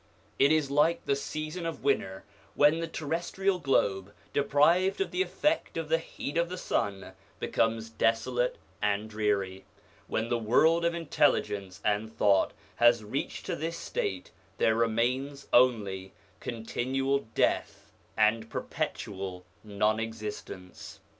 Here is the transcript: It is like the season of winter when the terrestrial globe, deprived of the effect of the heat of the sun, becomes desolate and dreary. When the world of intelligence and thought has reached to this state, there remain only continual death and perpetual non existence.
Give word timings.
It 0.39 0.51
is 0.51 0.71
like 0.71 1.05
the 1.05 1.15
season 1.15 1.63
of 1.67 1.83
winter 1.83 2.23
when 2.55 2.79
the 2.79 2.87
terrestrial 2.87 3.59
globe, 3.59 4.11
deprived 4.33 4.99
of 4.99 5.11
the 5.11 5.21
effect 5.21 5.77
of 5.77 5.89
the 5.89 5.99
heat 5.99 6.37
of 6.39 6.49
the 6.49 6.57
sun, 6.57 7.11
becomes 7.39 7.91
desolate 7.91 8.57
and 8.81 9.07
dreary. 9.11 9.63
When 10.07 10.29
the 10.29 10.39
world 10.39 10.85
of 10.85 10.95
intelligence 10.95 11.79
and 11.85 12.11
thought 12.17 12.51
has 12.77 13.03
reached 13.03 13.45
to 13.45 13.55
this 13.55 13.77
state, 13.77 14.31
there 14.57 14.73
remain 14.73 15.37
only 15.53 16.13
continual 16.39 17.27
death 17.35 17.91
and 18.17 18.49
perpetual 18.49 19.45
non 19.63 19.99
existence. 19.99 20.99